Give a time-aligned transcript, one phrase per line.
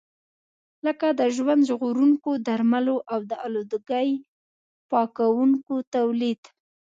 [0.85, 4.09] لکه د ژوند ژغورونکو درملو او د آلودګۍ
[4.91, 6.41] پاکونکو تولید.